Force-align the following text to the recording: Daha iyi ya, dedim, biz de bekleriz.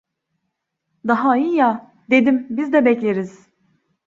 Daha 1.07 1.37
iyi 1.37 1.55
ya, 1.55 1.93
dedim, 2.09 2.47
biz 2.49 2.73
de 2.73 2.85
bekleriz. 2.85 3.47